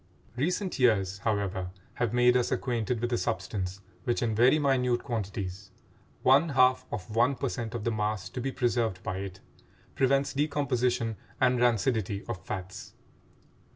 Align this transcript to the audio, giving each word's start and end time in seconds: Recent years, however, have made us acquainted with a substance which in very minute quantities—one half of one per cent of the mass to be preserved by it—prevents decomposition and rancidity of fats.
Recent 0.35 0.79
years, 0.79 1.19
however, 1.19 1.69
have 2.01 2.11
made 2.11 2.35
us 2.35 2.51
acquainted 2.51 2.99
with 3.01 3.13
a 3.13 3.19
substance 3.19 3.81
which 4.03 4.23
in 4.23 4.33
very 4.33 4.57
minute 4.57 5.03
quantities—one 5.03 6.49
half 6.49 6.87
of 6.91 7.15
one 7.15 7.35
per 7.35 7.49
cent 7.49 7.75
of 7.75 7.83
the 7.83 7.91
mass 7.91 8.27
to 8.29 8.41
be 8.41 8.51
preserved 8.51 9.03
by 9.03 9.17
it—prevents 9.17 10.33
decomposition 10.33 11.17
and 11.39 11.59
rancidity 11.59 12.27
of 12.27 12.43
fats. 12.43 12.93